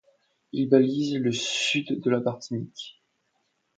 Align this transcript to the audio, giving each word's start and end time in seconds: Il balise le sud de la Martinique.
Il 0.51 0.67
balise 0.67 1.13
le 1.17 1.31
sud 1.31 1.99
de 2.01 2.09
la 2.09 2.21
Martinique. 2.21 3.03